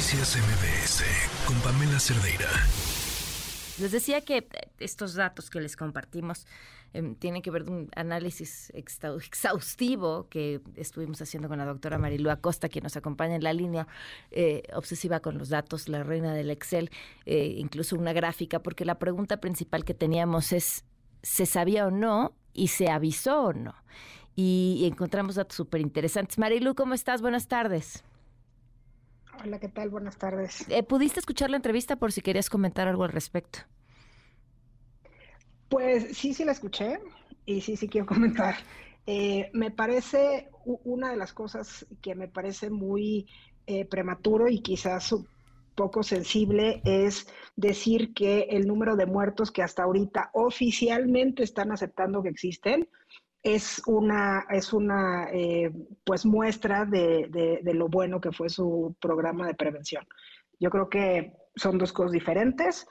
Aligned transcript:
Noticias 0.00 0.38
MBS 0.38 1.04
con 1.46 1.60
Pamela 1.60 2.00
Cerdeira. 2.00 2.48
Les 3.78 3.92
decía 3.92 4.22
que 4.22 4.48
estos 4.78 5.12
datos 5.12 5.50
que 5.50 5.60
les 5.60 5.76
compartimos 5.76 6.46
em, 6.94 7.14
tienen 7.16 7.42
que 7.42 7.50
ver 7.50 7.66
con 7.66 7.74
un 7.74 7.90
análisis 7.94 8.72
exhaustivo 8.72 10.26
que 10.30 10.62
estuvimos 10.76 11.20
haciendo 11.20 11.50
con 11.50 11.58
la 11.58 11.66
doctora 11.66 11.98
Marilu 11.98 12.30
Acosta, 12.30 12.70
quien 12.70 12.84
nos 12.84 12.96
acompaña 12.96 13.34
en 13.34 13.44
la 13.44 13.52
línea 13.52 13.88
eh, 14.30 14.62
obsesiva 14.72 15.20
con 15.20 15.36
los 15.36 15.50
datos, 15.50 15.86
la 15.86 16.02
reina 16.02 16.32
del 16.32 16.48
Excel, 16.48 16.90
eh, 17.26 17.56
incluso 17.58 17.94
una 17.94 18.14
gráfica, 18.14 18.62
porque 18.62 18.86
la 18.86 18.98
pregunta 18.98 19.36
principal 19.36 19.84
que 19.84 19.92
teníamos 19.92 20.54
es, 20.54 20.86
¿se 21.22 21.44
sabía 21.44 21.86
o 21.86 21.90
no? 21.90 22.32
¿Y 22.54 22.68
se 22.68 22.88
avisó 22.88 23.42
o 23.42 23.52
no? 23.52 23.74
Y, 24.34 24.88
encontramos 24.90 25.34
datos 25.34 25.56
súper 25.56 25.82
interesantes. 25.82 26.38
Marilu, 26.38 26.74
¿cómo 26.74 26.94
estás? 26.94 27.20
Buenas 27.20 27.48
tardes. 27.48 28.02
Hola, 29.42 29.58
¿qué 29.58 29.68
tal? 29.68 29.88
Buenas 29.88 30.18
tardes. 30.18 30.66
Eh, 30.68 30.82
¿Pudiste 30.82 31.18
escuchar 31.18 31.50
la 31.50 31.56
entrevista 31.56 31.96
por 31.96 32.12
si 32.12 32.20
querías 32.20 32.50
comentar 32.50 32.88
algo 32.88 33.04
al 33.04 33.12
respecto? 33.12 33.60
Pues 35.68 36.16
sí, 36.16 36.34
sí 36.34 36.44
la 36.44 36.52
escuché 36.52 37.00
y 37.46 37.62
sí, 37.62 37.76
sí 37.76 37.88
quiero 37.88 38.06
comentar. 38.06 38.56
Eh, 39.06 39.50
me 39.54 39.70
parece 39.70 40.50
una 40.64 41.10
de 41.10 41.16
las 41.16 41.32
cosas 41.32 41.86
que 42.02 42.14
me 42.14 42.28
parece 42.28 42.68
muy 42.68 43.26
eh, 43.66 43.86
prematuro 43.86 44.48
y 44.48 44.60
quizás 44.60 45.12
un 45.12 45.26
poco 45.74 46.02
sensible 46.02 46.82
es 46.84 47.26
decir 47.56 48.12
que 48.12 48.40
el 48.50 48.66
número 48.66 48.96
de 48.96 49.06
muertos 49.06 49.50
que 49.50 49.62
hasta 49.62 49.84
ahorita 49.84 50.30
oficialmente 50.34 51.42
están 51.42 51.72
aceptando 51.72 52.22
que 52.22 52.28
existen 52.28 52.88
es 53.42 53.82
una, 53.86 54.46
es 54.50 54.72
una 54.72 55.28
eh, 55.32 55.70
pues 56.04 56.26
muestra 56.26 56.84
de, 56.84 57.60
lo 57.74 57.88
bueno 57.88 58.20
que 58.20 58.32
fue 58.32 58.48
su 58.48 58.96
programa 59.00 59.46
de 59.46 59.54
prevención. 59.54 60.06
Yo 60.58 60.70
creo 60.70 60.88
que 60.88 61.32
son 61.56 61.78
dos 61.78 61.92
cosas 61.92 62.12
diferentes 62.12 62.86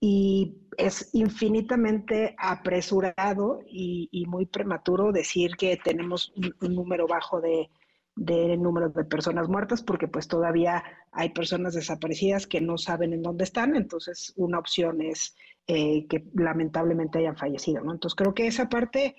y 0.00 0.56
es 0.78 1.10
infinitamente 1.12 2.34
apresurado 2.38 3.60
y, 3.66 4.24
muy 4.26 4.46
prematuro 4.46 5.12
decir 5.12 5.56
que 5.56 5.76
tenemos 5.76 6.32
un, 6.60 6.74
número 6.74 7.06
bajo 7.06 7.40
de, 7.40 7.68
de 8.16 8.56
número 8.56 8.88
de 8.88 9.04
personas 9.04 9.48
muertas 9.48 9.82
porque 9.82 10.08
pues 10.08 10.26
todavía 10.26 10.82
hay 11.12 11.30
personas 11.30 11.74
desaparecidas 11.74 12.46
que 12.46 12.62
no 12.62 12.78
saben 12.78 13.12
en 13.12 13.22
dónde 13.22 13.44
están, 13.44 13.76
entonces 13.76 14.32
una 14.36 14.58
opción 14.58 15.02
es 15.02 15.36
eh, 15.66 16.06
que 16.08 16.24
lamentablemente 16.34 17.18
hayan 17.18 17.36
fallecido, 17.36 17.82
¿no? 17.82 17.92
Entonces 17.92 18.16
creo 18.16 18.34
que 18.34 18.46
esa 18.46 18.68
parte 18.68 19.14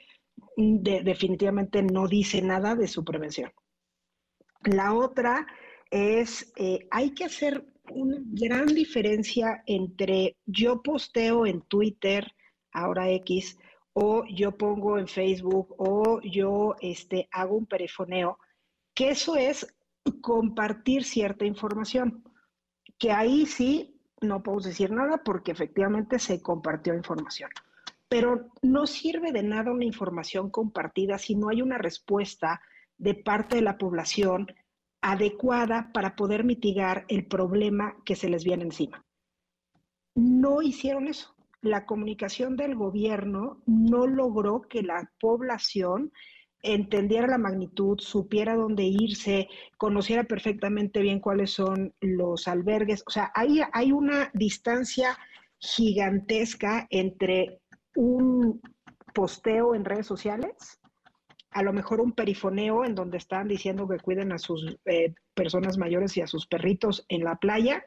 definitivamente 0.55 1.81
no 1.81 2.07
dice 2.07 2.41
nada 2.41 2.75
de 2.75 2.87
su 2.87 3.03
prevención. 3.03 3.51
La 4.63 4.93
otra 4.93 5.47
es, 5.89 6.51
eh, 6.55 6.87
hay 6.91 7.11
que 7.13 7.25
hacer 7.25 7.65
una 7.89 8.17
gran 8.19 8.67
diferencia 8.67 9.63
entre 9.65 10.37
yo 10.45 10.81
posteo 10.81 11.45
en 11.45 11.61
Twitter, 11.61 12.31
ahora 12.71 13.09
X, 13.09 13.57
o 13.93 14.23
yo 14.25 14.57
pongo 14.57 14.97
en 14.97 15.07
Facebook, 15.07 15.75
o 15.77 16.21
yo 16.21 16.75
este, 16.79 17.27
hago 17.31 17.55
un 17.55 17.65
perifoneo, 17.65 18.37
que 18.93 19.09
eso 19.09 19.35
es 19.35 19.67
compartir 20.21 21.03
cierta 21.03 21.45
información, 21.45 22.23
que 22.97 23.11
ahí 23.11 23.45
sí 23.45 23.99
no 24.21 24.43
puedo 24.43 24.59
decir 24.59 24.91
nada 24.91 25.21
porque 25.23 25.51
efectivamente 25.51 26.19
se 26.19 26.41
compartió 26.41 26.93
información 26.93 27.49
pero 28.11 28.49
no 28.61 28.87
sirve 28.87 29.31
de 29.31 29.41
nada 29.41 29.71
una 29.71 29.85
información 29.85 30.49
compartida 30.49 31.17
si 31.17 31.33
no 31.33 31.47
hay 31.47 31.61
una 31.61 31.77
respuesta 31.77 32.61
de 32.97 33.13
parte 33.13 33.55
de 33.55 33.61
la 33.61 33.77
población 33.77 34.47
adecuada 34.99 35.91
para 35.93 36.17
poder 36.17 36.43
mitigar 36.43 37.05
el 37.07 37.25
problema 37.25 37.95
que 38.03 38.17
se 38.17 38.27
les 38.27 38.43
viene 38.43 38.65
encima. 38.65 39.05
No 40.13 40.61
hicieron 40.61 41.07
eso. 41.07 41.33
La 41.61 41.85
comunicación 41.85 42.57
del 42.57 42.75
gobierno 42.75 43.61
no 43.65 44.05
logró 44.07 44.63
que 44.63 44.83
la 44.83 45.09
población 45.17 46.11
entendiera 46.63 47.27
la 47.27 47.37
magnitud, 47.37 47.97
supiera 47.97 48.57
dónde 48.57 48.83
irse, 48.83 49.47
conociera 49.77 50.25
perfectamente 50.25 50.99
bien 50.99 51.21
cuáles 51.21 51.51
son 51.51 51.93
los 52.01 52.49
albergues. 52.49 53.05
O 53.07 53.09
sea, 53.09 53.31
ahí 53.35 53.61
hay 53.71 53.93
una 53.93 54.31
distancia 54.33 55.17
gigantesca 55.59 56.87
entre 56.89 57.60
un 57.95 58.61
posteo 59.13 59.75
en 59.75 59.85
redes 59.85 60.07
sociales, 60.07 60.79
a 61.51 61.63
lo 61.63 61.73
mejor 61.73 61.99
un 61.99 62.13
perifoneo 62.13 62.85
en 62.85 62.95
donde 62.95 63.17
están 63.17 63.47
diciendo 63.47 63.87
que 63.87 63.99
cuiden 63.99 64.31
a 64.31 64.37
sus 64.37 64.77
eh, 64.85 65.13
personas 65.33 65.77
mayores 65.77 66.15
y 66.17 66.21
a 66.21 66.27
sus 66.27 66.47
perritos 66.47 67.05
en 67.09 67.23
la 67.23 67.35
playa 67.35 67.83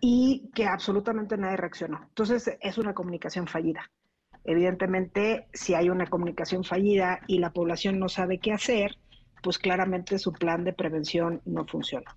y 0.00 0.50
que 0.54 0.66
absolutamente 0.66 1.36
nadie 1.36 1.56
reaccionó. 1.56 2.00
Entonces 2.08 2.56
es 2.60 2.78
una 2.78 2.94
comunicación 2.94 3.46
fallida. 3.46 3.90
Evidentemente, 4.44 5.48
si 5.52 5.74
hay 5.74 5.90
una 5.90 6.06
comunicación 6.06 6.64
fallida 6.64 7.20
y 7.26 7.38
la 7.38 7.52
población 7.52 7.98
no 7.98 8.08
sabe 8.08 8.38
qué 8.38 8.52
hacer, 8.52 8.96
pues 9.42 9.58
claramente 9.58 10.18
su 10.18 10.32
plan 10.32 10.64
de 10.64 10.72
prevención 10.72 11.42
no 11.44 11.66
funciona. 11.66 12.16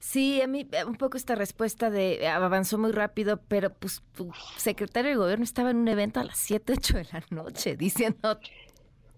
Sí, 0.00 0.40
a 0.40 0.46
mí 0.46 0.66
eh, 0.72 0.84
un 0.84 0.96
poco 0.96 1.18
esta 1.18 1.34
respuesta 1.34 1.90
de 1.90 2.26
avanzó 2.26 2.78
muy 2.78 2.90
rápido, 2.90 3.38
pero 3.48 3.72
pues 3.72 4.02
tu 4.14 4.32
secretario 4.56 5.10
de 5.10 5.16
gobierno 5.16 5.44
estaba 5.44 5.70
en 5.70 5.76
un 5.76 5.88
evento 5.88 6.20
a 6.20 6.24
las 6.24 6.38
7, 6.38 6.72
8 6.78 6.96
de 6.96 7.06
la 7.12 7.22
noche 7.30 7.76
diciendo 7.76 8.40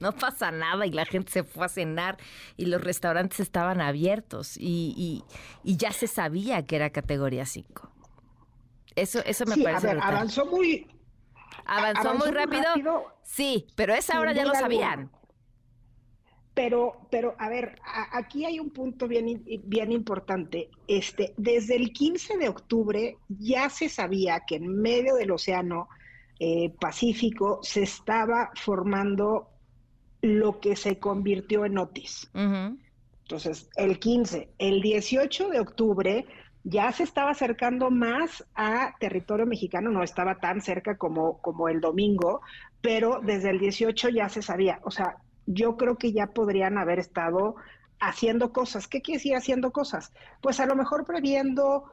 no 0.00 0.10
pasa 0.10 0.50
nada 0.50 0.84
y 0.84 0.90
la 0.90 1.06
gente 1.06 1.30
se 1.30 1.44
fue 1.44 1.64
a 1.64 1.68
cenar 1.68 2.18
y 2.56 2.66
los 2.66 2.82
restaurantes 2.82 3.38
estaban 3.38 3.80
abiertos 3.80 4.56
y, 4.58 5.24
y, 5.62 5.76
ya 5.76 5.92
se 5.92 6.08
sabía 6.08 6.66
que 6.66 6.74
era 6.74 6.90
categoría 6.90 7.46
5. 7.46 7.88
Eso, 8.96 9.20
eso 9.24 9.46
me 9.46 9.56
parece. 9.62 9.90
avanzó 9.90 10.44
muy. 10.46 10.88
Avanzó, 11.64 12.14
muy, 12.14 12.30
rápido, 12.32 13.14
Sí, 13.22 13.68
pero 13.76 13.94
esa 13.94 14.18
hora 14.18 14.32
ya 14.32 14.44
lo 14.44 14.54
sabían. 14.54 15.12
Pero, 16.54 17.06
pero, 17.10 17.34
a 17.38 17.48
ver, 17.48 17.80
aquí 18.12 18.44
hay 18.44 18.60
un 18.60 18.70
punto 18.70 19.08
bien, 19.08 19.42
bien 19.64 19.90
importante. 19.90 20.68
Este, 20.86 21.32
desde 21.38 21.76
el 21.76 21.92
15 21.92 22.36
de 22.36 22.48
octubre 22.48 23.16
ya 23.28 23.70
se 23.70 23.88
sabía 23.88 24.42
que 24.46 24.56
en 24.56 24.68
medio 24.80 25.14
del 25.14 25.30
Océano 25.30 25.88
eh, 26.38 26.74
Pacífico 26.78 27.60
se 27.62 27.84
estaba 27.84 28.50
formando 28.54 29.48
lo 30.20 30.60
que 30.60 30.76
se 30.76 30.98
convirtió 30.98 31.64
en 31.64 31.78
Otis. 31.78 32.30
Entonces, 32.34 33.70
el 33.76 33.98
15, 33.98 34.50
el 34.58 34.82
18 34.82 35.48
de 35.48 35.60
octubre 35.60 36.26
ya 36.64 36.92
se 36.92 37.02
estaba 37.02 37.30
acercando 37.30 37.90
más 37.90 38.44
a 38.54 38.94
territorio 39.00 39.46
mexicano, 39.46 39.90
no 39.90 40.02
estaba 40.02 40.36
tan 40.36 40.60
cerca 40.60 40.96
como, 40.96 41.38
como 41.38 41.68
el 41.68 41.80
domingo, 41.80 42.40
pero 42.80 43.20
desde 43.22 43.50
el 43.50 43.58
18 43.58 44.10
ya 44.10 44.28
se 44.28 44.42
sabía. 44.42 44.80
O 44.84 44.90
sea, 44.90 45.16
yo 45.46 45.76
creo 45.76 45.96
que 45.96 46.12
ya 46.12 46.28
podrían 46.28 46.78
haber 46.78 46.98
estado 46.98 47.56
haciendo 48.00 48.52
cosas. 48.52 48.88
¿Qué 48.88 49.00
quiere 49.00 49.18
decir 49.18 49.36
haciendo 49.36 49.72
cosas? 49.72 50.12
Pues 50.40 50.60
a 50.60 50.66
lo 50.66 50.74
mejor 50.74 51.04
previendo 51.04 51.84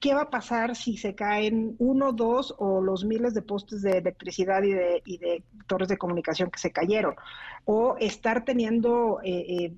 qué 0.00 0.14
va 0.14 0.22
a 0.22 0.30
pasar 0.30 0.76
si 0.76 0.96
se 0.96 1.14
caen 1.14 1.74
uno, 1.78 2.12
dos 2.12 2.54
o 2.58 2.80
los 2.80 3.04
miles 3.04 3.34
de 3.34 3.42
postes 3.42 3.82
de 3.82 3.98
electricidad 3.98 4.62
y 4.62 4.72
de, 4.72 5.02
y 5.04 5.18
de 5.18 5.42
torres 5.66 5.88
de 5.88 5.98
comunicación 5.98 6.50
que 6.50 6.60
se 6.60 6.70
cayeron. 6.70 7.16
O 7.64 7.96
estar 7.98 8.44
teniendo 8.44 9.20
eh, 9.24 9.74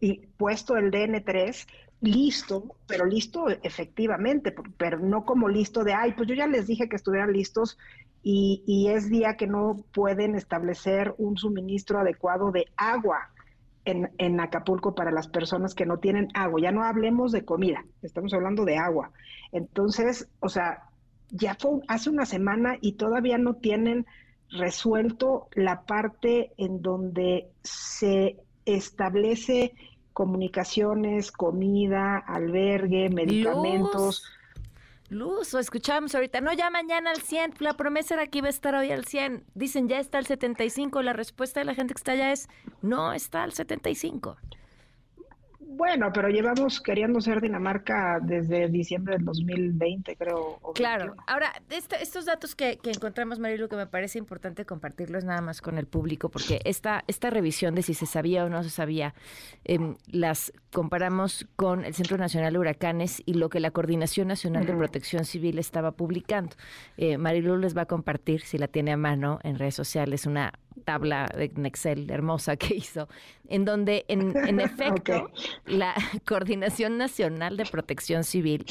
eh, 0.00 0.28
puesto 0.36 0.76
el 0.76 0.90
DN3 0.90 1.66
listo, 2.02 2.76
pero 2.86 3.06
listo 3.06 3.48
efectivamente, 3.48 4.54
pero 4.76 4.98
no 4.98 5.24
como 5.24 5.48
listo 5.48 5.84
de, 5.84 5.94
ay, 5.94 6.12
pues 6.12 6.28
yo 6.28 6.34
ya 6.34 6.48
les 6.48 6.66
dije 6.66 6.88
que 6.88 6.96
estuvieran 6.96 7.32
listos 7.32 7.78
y, 8.22 8.88
es 8.88 9.10
día 9.10 9.36
que 9.36 9.46
no 9.46 9.84
pueden 9.92 10.36
establecer 10.36 11.14
un 11.18 11.36
suministro 11.36 11.98
adecuado 11.98 12.52
de 12.52 12.66
agua 12.76 13.30
en, 13.84 14.10
en, 14.18 14.40
Acapulco 14.40 14.94
para 14.94 15.10
las 15.10 15.26
personas 15.26 15.74
que 15.74 15.86
no 15.86 15.98
tienen 15.98 16.28
agua. 16.34 16.60
Ya 16.62 16.70
no 16.70 16.84
hablemos 16.84 17.32
de 17.32 17.44
comida, 17.44 17.84
estamos 18.02 18.32
hablando 18.32 18.64
de 18.64 18.76
agua. 18.76 19.10
Entonces, 19.50 20.28
o 20.40 20.48
sea, 20.48 20.84
ya 21.30 21.56
fue 21.56 21.80
hace 21.88 22.10
una 22.10 22.26
semana 22.26 22.76
y 22.80 22.92
todavía 22.92 23.38
no 23.38 23.54
tienen 23.54 24.06
resuelto 24.50 25.48
la 25.54 25.82
parte 25.82 26.52
en 26.58 26.82
donde 26.82 27.48
se 27.62 28.36
establece 28.64 29.74
comunicaciones, 30.12 31.32
comida, 31.32 32.18
albergue, 32.18 33.08
medicamentos. 33.08 34.24
Luz, 35.12 35.52
o 35.52 35.58
escuchábamos 35.58 36.14
ahorita, 36.14 36.40
no, 36.40 36.52
ya 36.54 36.70
mañana 36.70 37.10
al 37.10 37.20
100, 37.20 37.56
la 37.58 37.74
promesa 37.74 38.14
era 38.14 38.26
que 38.26 38.38
iba 38.38 38.46
a 38.46 38.50
estar 38.50 38.74
hoy 38.74 38.90
al 38.90 39.04
100, 39.04 39.44
dicen 39.54 39.86
ya 39.86 40.00
está 40.00 40.16
al 40.16 40.26
75, 40.26 41.02
la 41.02 41.12
respuesta 41.12 41.60
de 41.60 41.66
la 41.66 41.74
gente 41.74 41.92
que 41.92 41.98
está 41.98 42.12
allá 42.12 42.32
es, 42.32 42.48
no 42.80 43.12
está 43.12 43.42
al 43.42 43.52
75. 43.52 44.38
Bueno, 45.74 46.10
pero 46.12 46.28
llevamos 46.28 46.80
queriendo 46.80 47.20
ser 47.20 47.40
Dinamarca 47.40 48.18
desde 48.20 48.68
diciembre 48.68 49.16
del 49.16 49.24
2020, 49.24 50.16
creo. 50.16 50.60
claro. 50.74 51.14
Ahora, 51.26 51.52
estos 51.70 52.26
datos 52.26 52.54
que, 52.54 52.78
encontramos, 52.84 53.38
Marilu, 53.38 53.68
que 53.68 53.76
me 53.76 53.86
parece 53.86 54.18
importante 54.18 54.66
compartirlos 54.66 55.24
nada 55.24 55.40
más 55.40 55.62
con 55.62 55.78
el 55.78 55.86
público, 55.86 56.28
porque 56.28 56.60
esta, 56.64 57.04
esta 57.06 57.30
revisión 57.30 57.74
de 57.74 57.82
si 57.82 57.94
se 57.94 58.06
sabía 58.06 58.44
o 58.44 58.48
no 58.48 58.62
se 58.62 58.70
sabía, 58.70 59.14
em, 59.64 59.96
las 60.10 60.52
comparamos 60.72 61.46
con 61.56 61.84
el 61.84 61.94
Centro 61.94 62.18
Nacional 62.18 62.52
de 62.52 62.58
Huracanes 62.58 63.22
y 63.24 63.34
lo 63.34 63.48
que 63.48 63.60
la 63.60 63.70
Coordinación 63.70 64.28
Nacional 64.28 64.66
de 64.66 64.74
Protección 64.74 65.24
Civil 65.24 65.58
estaba 65.58 65.92
publicando. 65.92 66.54
Eh, 66.96 67.16
Marilu 67.18 67.56
les 67.56 67.76
va 67.76 67.82
a 67.82 67.86
compartir, 67.86 68.42
si 68.42 68.58
la 68.58 68.68
tiene 68.68 68.92
a 68.92 68.96
mano 68.96 69.38
en 69.42 69.58
redes 69.58 69.74
sociales, 69.74 70.26
una 70.26 70.52
tabla 70.84 71.28
de 71.34 71.52
Excel 71.64 72.10
hermosa 72.10 72.56
que 72.56 72.74
hizo, 72.74 73.08
en 73.52 73.66
donde 73.66 74.06
en, 74.08 74.34
en 74.34 74.60
efecto 74.60 75.30
la 75.66 75.94
Coordinación 76.24 76.96
Nacional 76.96 77.56
de 77.58 77.66
Protección 77.66 78.24
Civil, 78.24 78.64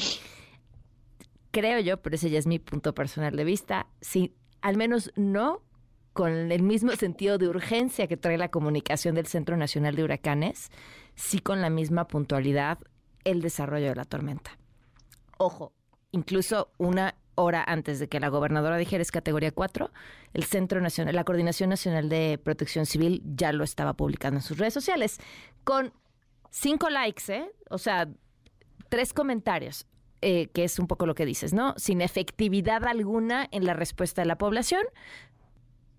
creo 1.52 1.78
yo, 1.78 2.02
pero 2.02 2.16
ese 2.16 2.30
ya 2.30 2.38
es 2.38 2.48
mi 2.48 2.58
punto 2.58 2.92
personal 2.92 3.36
de 3.36 3.44
vista, 3.44 3.86
si 4.00 4.34
al 4.60 4.76
menos 4.76 5.12
no 5.14 5.62
con 6.12 6.50
el 6.50 6.62
mismo 6.62 6.92
sentido 6.92 7.38
de 7.38 7.48
urgencia 7.48 8.08
que 8.08 8.16
trae 8.16 8.36
la 8.36 8.50
comunicación 8.50 9.14
del 9.14 9.26
Centro 9.26 9.56
Nacional 9.56 9.94
de 9.94 10.02
Huracanes, 10.02 10.70
sí 11.14 11.38
con 11.38 11.62
la 11.62 11.70
misma 11.70 12.08
puntualidad 12.08 12.78
el 13.24 13.40
desarrollo 13.40 13.86
de 13.86 13.94
la 13.94 14.04
tormenta. 14.04 14.58
Ojo, 15.38 15.72
incluso 16.10 16.72
una 16.76 17.14
hora 17.34 17.64
antes 17.66 17.98
de 17.98 18.08
que 18.08 18.20
la 18.20 18.28
gobernadora 18.28 18.76
dijera 18.76 19.02
es 19.02 19.10
categoría 19.10 19.52
4, 19.52 19.90
el 20.34 20.44
Centro 20.44 20.80
Nacional, 20.80 21.14
la 21.14 21.24
Coordinación 21.24 21.70
Nacional 21.70 22.08
de 22.08 22.38
Protección 22.42 22.86
Civil 22.86 23.22
ya 23.24 23.52
lo 23.52 23.64
estaba 23.64 23.94
publicando 23.94 24.38
en 24.38 24.42
sus 24.42 24.58
redes 24.58 24.74
sociales 24.74 25.18
con 25.64 25.92
cinco 26.50 26.90
likes, 26.90 27.32
¿eh? 27.32 27.50
O 27.70 27.78
sea, 27.78 28.08
tres 28.88 29.12
comentarios, 29.12 29.86
eh, 30.20 30.48
que 30.48 30.64
es 30.64 30.78
un 30.78 30.86
poco 30.86 31.06
lo 31.06 31.14
que 31.14 31.26
dices, 31.26 31.54
¿no? 31.54 31.74
Sin 31.76 32.00
efectividad 32.00 32.84
alguna 32.84 33.48
en 33.50 33.64
la 33.64 33.74
respuesta 33.74 34.22
de 34.22 34.26
la 34.26 34.36
población, 34.36 34.82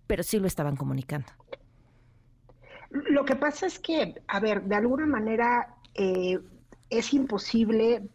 pero 0.07 0.23
sí 0.23 0.39
lo 0.39 0.47
estaban 0.47 0.75
comunicando. 0.75 1.27
Lo 2.89 3.25
que 3.25 3.35
pasa 3.35 3.65
es 3.65 3.79
que, 3.79 4.21
a 4.27 4.39
ver, 4.39 4.63
de 4.63 4.75
alguna 4.75 5.07
manera 5.07 5.75
eh, 5.95 6.39
es 6.89 7.13
imposible 7.13 8.07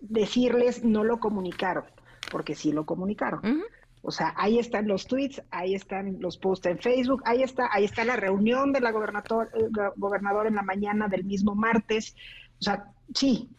decirles 0.00 0.84
no 0.84 1.02
lo 1.02 1.18
comunicaron 1.18 1.93
porque 2.34 2.56
sí 2.56 2.72
lo 2.72 2.84
comunicaron. 2.84 3.62
O 4.02 4.10
sea, 4.10 4.34
ahí 4.36 4.58
están 4.58 4.88
los 4.88 5.06
tweets, 5.06 5.40
ahí 5.52 5.76
están 5.76 6.16
los 6.18 6.36
posts 6.36 6.66
en 6.66 6.80
Facebook, 6.80 7.22
ahí 7.24 7.44
está, 7.44 7.68
ahí 7.72 7.84
está 7.84 8.04
la 8.04 8.16
reunión 8.16 8.72
de 8.72 8.80
la 8.80 8.90
gobernador, 8.90 9.50
eh, 9.54 9.68
gobernador 9.94 10.48
en 10.48 10.56
la 10.56 10.62
mañana 10.62 11.06
del 11.06 11.22
mismo 11.22 11.54
martes. 11.54 12.16
O 12.58 12.64
sea, 12.64 12.86
sí, 13.14 13.50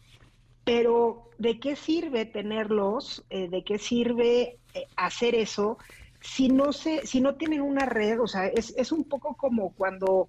pero 0.62 1.30
¿de 1.38 1.58
qué 1.58 1.74
sirve 1.74 2.26
tenerlos? 2.26 3.24
Eh, 3.30 3.48
¿De 3.48 3.64
qué 3.64 3.78
sirve 3.78 4.58
eh, 4.74 4.86
hacer 4.94 5.34
eso? 5.34 5.78
si 6.20 6.48
no 6.48 6.72
se, 6.72 7.06
si 7.06 7.20
no 7.20 7.36
tienen 7.36 7.62
una 7.62 7.86
red, 7.86 8.20
o 8.20 8.26
sea, 8.26 8.46
es, 8.48 8.74
es, 8.76 8.90
un 8.90 9.04
poco 9.04 9.36
como 9.36 9.72
cuando 9.74 10.28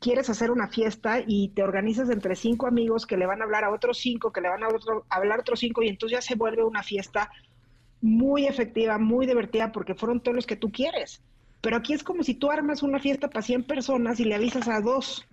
quieres 0.00 0.30
hacer 0.30 0.50
una 0.50 0.68
fiesta 0.68 1.20
y 1.26 1.48
te 1.48 1.62
organizas 1.62 2.08
entre 2.08 2.36
cinco 2.36 2.66
amigos 2.66 3.06
que 3.06 3.18
le 3.18 3.26
van 3.26 3.42
a 3.42 3.44
hablar 3.44 3.64
a 3.64 3.70
otros 3.70 3.98
cinco, 3.98 4.32
que 4.32 4.40
le 4.40 4.48
van 4.48 4.64
a, 4.64 4.68
otro, 4.68 5.04
a 5.10 5.16
hablar 5.16 5.38
a 5.38 5.42
otros 5.42 5.60
cinco, 5.60 5.82
y 5.82 5.88
entonces 5.88 6.18
ya 6.18 6.22
se 6.22 6.36
vuelve 6.36 6.64
una 6.64 6.82
fiesta 6.82 7.30
muy 8.00 8.46
efectiva, 8.46 8.98
muy 8.98 9.26
divertida, 9.26 9.72
porque 9.72 9.94
fueron 9.94 10.20
todos 10.20 10.34
los 10.34 10.46
que 10.46 10.56
tú 10.56 10.70
quieres. 10.70 11.22
Pero 11.60 11.76
aquí 11.76 11.94
es 11.94 12.02
como 12.02 12.22
si 12.22 12.34
tú 12.34 12.50
armas 12.50 12.82
una 12.82 12.98
fiesta 12.98 13.28
para 13.28 13.42
100 13.42 13.64
personas 13.64 14.20
y 14.20 14.24
le 14.24 14.34
avisas 14.34 14.68
a 14.68 14.80
dos. 14.80 15.26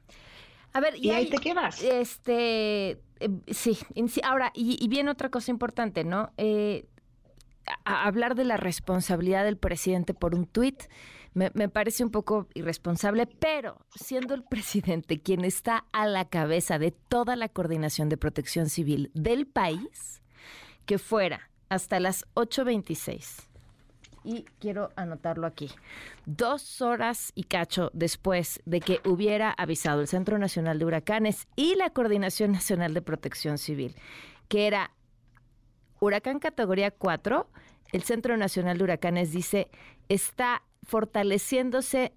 A 0.73 0.79
ver, 0.79 0.95
y, 0.97 1.11
ahí 1.11 1.29
te 1.29 1.37
quedas. 1.37 1.83
Este, 1.83 2.91
eh, 3.19 3.29
sí, 3.51 3.77
ahora, 4.23 4.51
y, 4.55 4.87
viene 4.87 5.11
otra 5.11 5.29
cosa 5.29 5.51
importante, 5.51 6.03
¿no? 6.03 6.31
Eh, 6.37 6.87
hablar 7.85 8.35
de 8.35 8.45
la 8.45 8.57
responsabilidad 8.57 9.43
del 9.43 9.57
presidente 9.57 10.13
por 10.13 10.35
un 10.35 10.47
tuit 10.47 10.83
me, 11.33 11.51
me, 11.53 11.69
parece 11.69 12.03
un 12.03 12.11
poco 12.11 12.47
irresponsable, 12.53 13.25
pero 13.25 13.85
siendo 13.95 14.33
el 14.33 14.43
presidente 14.43 15.21
quien 15.21 15.45
está 15.45 15.85
a 15.91 16.05
la 16.05 16.25
cabeza 16.25 16.77
de 16.77 16.91
toda 16.91 17.35
la 17.35 17.49
coordinación 17.49 18.09
de 18.09 18.17
protección 18.17 18.69
civil 18.69 19.11
del 19.13 19.47
país, 19.47 20.21
que 20.85 20.97
fuera 20.97 21.49
hasta 21.73 21.99
las 21.99 22.25
8.26. 22.35 23.47
Y 24.23 24.45
quiero 24.59 24.91
anotarlo 24.95 25.45
aquí. 25.47 25.69
Dos 26.25 26.81
horas 26.81 27.33
y 27.35 27.43
cacho 27.43 27.91
después 27.93 28.61
de 28.65 28.79
que 28.79 29.01
hubiera 29.05 29.51
avisado 29.51 30.01
el 30.01 30.07
Centro 30.07 30.37
Nacional 30.37 30.79
de 30.79 30.85
Huracanes 30.85 31.47
y 31.55 31.75
la 31.75 31.89
Coordinación 31.89 32.53
Nacional 32.53 32.93
de 32.93 33.01
Protección 33.01 33.57
Civil, 33.57 33.95
que 34.47 34.67
era 34.67 34.91
huracán 35.99 36.39
categoría 36.39 36.91
4, 36.91 37.49
el 37.91 38.03
Centro 38.03 38.37
Nacional 38.37 38.77
de 38.77 38.83
Huracanes 38.85 39.31
dice 39.31 39.69
está 40.09 40.63
fortaleciéndose 40.83 42.13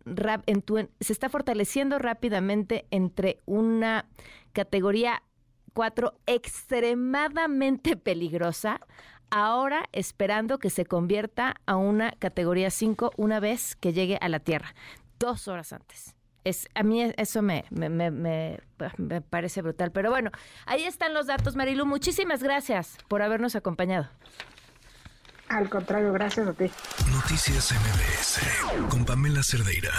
se 1.00 1.12
está 1.12 1.29
fortaleciendo 1.29 1.99
rápidamente 1.99 2.87
entre 2.91 3.41
una 3.47 4.06
categoría 4.52 5.23
4 5.75 6.14
extremadamente 6.26 7.97
peligrosa 7.97 8.81
ahora 9.31 9.88
esperando 9.93 10.58
que 10.58 10.70
se 10.70 10.87
convierta 10.87 11.56
a 11.67 11.76
una 11.76 12.12
categoría 12.12 12.70
5 12.70 13.12
una 13.17 13.40
vez 13.40 13.76
que 13.76 13.93
llegue 13.93 14.19
a 14.20 14.28
la 14.28 14.40
Tierra, 14.40 14.75
dos 15.19 15.49
horas 15.49 15.73
antes. 15.73 16.14
Es, 16.44 16.69
a 16.75 16.84
mí 16.84 17.02
eso 17.17 17.43
me, 17.43 17.64
me, 17.70 17.88
me, 17.88 18.11
me, 18.11 19.20
parece 19.23 19.62
brutal. 19.62 19.90
Pero 19.90 20.11
bueno, 20.11 20.31
ahí 20.64 20.84
están 20.84 21.12
los 21.12 21.26
datos, 21.26 21.56
Marilu. 21.56 21.87
Muchísimas 21.87 22.40
gracias 22.40 22.99
por 23.08 23.23
habernos 23.23 23.56
acompañado. 23.56 24.08
Al 25.49 25.69
contrario, 25.69 26.12
gracias 26.12 26.46
a 26.46 26.52
ti. 26.52 26.70
Noticias 27.12 27.73
MBS 27.73 28.88
con 28.88 29.05
Pamela 29.05 29.43
Cerdeira. 29.43 29.93